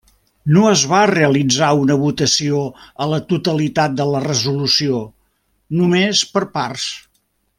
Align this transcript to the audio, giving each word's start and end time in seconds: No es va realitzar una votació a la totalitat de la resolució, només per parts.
No 0.53 0.61
es 0.69 0.83
va 0.93 1.01
realitzar 1.09 1.67
una 1.81 1.97
votació 2.05 2.61
a 3.05 3.09
la 3.11 3.19
totalitat 3.33 3.99
de 4.01 4.09
la 4.15 4.23
resolució, 4.25 5.05
només 5.83 6.25
per 6.37 6.47
parts. 6.59 6.91